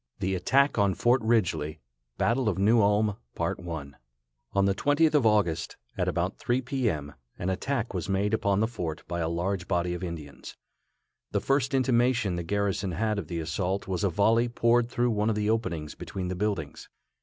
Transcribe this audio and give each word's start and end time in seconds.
THE 0.17 0.33
ATTACK 0.33 0.79
ON 0.79 0.95
FORT 0.95 1.21
RIDGELY. 1.21 1.79
On 2.19 2.25
the 2.25 3.17
20th 4.75 5.13
of 5.13 5.25
August, 5.27 5.77
at 5.95 6.07
about 6.07 6.39
3 6.39 6.61
p. 6.61 6.89
m., 6.89 7.13
an 7.37 7.51
attack 7.51 7.93
was 7.93 8.09
made 8.09 8.33
upon 8.33 8.61
the 8.61 8.67
fort 8.67 9.03
by 9.07 9.19
a 9.19 9.29
large 9.29 9.67
body 9.67 9.93
of 9.93 10.03
Indians. 10.03 10.57
The 11.29 11.39
first 11.39 11.75
intimation 11.75 12.35
the 12.35 12.41
garrison 12.41 12.93
had 12.93 13.19
of 13.19 13.27
the 13.27 13.39
assault 13.39 13.87
was 13.87 14.03
a 14.03 14.09
volley 14.09 14.49
poured 14.49 14.89
through 14.89 15.11
one 15.11 15.29
of 15.29 15.35
the 15.35 15.51
openings 15.51 15.93
between 15.93 16.29
the 16.29 16.35
buildings. 16.35 16.89